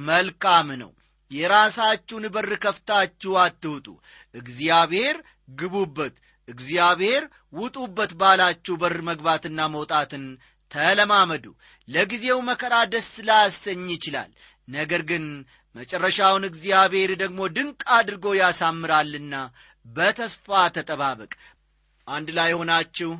መልካም 0.07 0.69
ነው። 0.81 0.91
የራሳችሁን 1.31 2.25
በር 2.33 2.51
ከፍታችሁ 2.63 3.33
አትውጡ። 3.43 3.88
እግዚአብሔር 4.35 5.17
ግቡበት 5.55 6.15
እግዚአብሔር 6.47 7.23
ውጡበት 7.53 8.12
ባላችሁ 8.19 8.73
በር 8.81 8.97
መግባትና 9.10 9.60
መውጣትን 9.75 10.25
ተለማመዱ። 10.71 11.45
ለጊዜው 11.88 12.39
መከራ 12.49 12.75
ደስ 12.93 13.10
ላያሰኝ 13.27 13.86
ይችላል 13.93 14.31
ነገር 14.67 15.01
ግን 15.10 15.25
መጨረሻውን 15.75 16.43
እግዚአብሔር 16.49 17.12
ደግሞ 17.21 17.39
ድንቅ 17.55 17.81
አድርጎ 17.95 18.25
ያሳምራልና 18.39 19.36
በተስፋ 19.86 20.47
ተጠባበቅ። 20.75 21.31
አንድ 22.08 22.29
ላይ 22.38 22.51
ሆናችሁ 22.60 23.12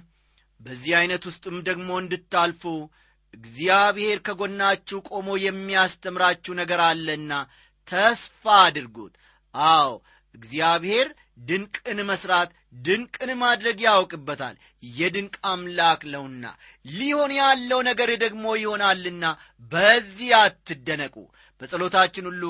በዚህ 0.62 0.94
ዐይነት 1.00 1.24
ውስጥም 1.30 1.58
ደግሞ 1.68 1.90
እንድታልፉ 2.02 2.64
እግዚአብሔር 3.34 4.18
ከጎናችሁ 4.26 5.00
ቆሞ 5.10 5.30
የሚያስተምራችሁ 5.44 6.54
ነገር 6.62 6.82
አለና 6.88 7.32
ተስፋ 7.88 8.44
አድርጉት። 8.62 9.14
አዎ 9.56 9.90
እግዚአብሔር 10.36 11.08
ድንቅን 11.38 12.00
መሥራት 12.10 12.50
ድንቅን 12.86 13.32
ማድረግ 13.41 13.78
ያውቅበታል። 13.86 14.56
የድንቅ 14.93 15.36
አምላክ 15.45 16.02
ነውና 16.13 16.45
ሊሆን 16.91 17.32
ያለው 17.39 17.82
ነገር 17.89 18.12
ደግሞ 18.24 18.45
ይሆናልና 18.58 19.26
በዚህ 19.71 20.32
አትደነቁ። 20.41 21.15
በጸሎታችን 21.62 22.28
ሁሉ 22.30 22.43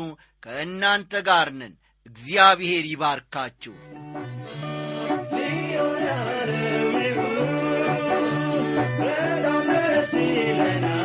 ከእናንተ 0.43 1.21
ጋር 1.27 1.49
ነን። 1.59 1.73
እግዚአብሔር 2.05 2.85
ይባርካችሁ። 2.87 3.75
ሰንተን 10.07 11.04